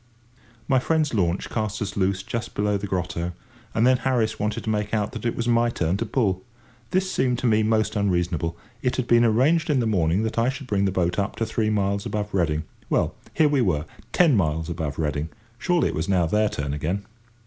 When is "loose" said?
1.95-2.23